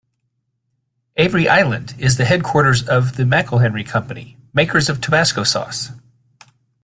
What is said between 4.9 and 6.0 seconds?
Tabasco sauce.